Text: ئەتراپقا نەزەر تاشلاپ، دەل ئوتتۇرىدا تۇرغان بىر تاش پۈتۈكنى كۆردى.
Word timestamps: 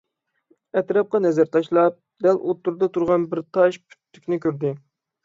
ئەتراپقا 0.79 1.19
نەزەر 1.25 1.51
تاشلاپ، 1.55 1.99
دەل 2.27 2.39
ئوتتۇرىدا 2.47 2.89
تۇرغان 2.97 3.29
بىر 3.35 3.43
تاش 3.59 3.79
پۈتۈكنى 3.91 4.41
كۆردى. 4.47 4.73